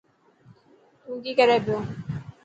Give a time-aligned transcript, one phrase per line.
[1.01, 1.77] تون ڪي ڪري پيو.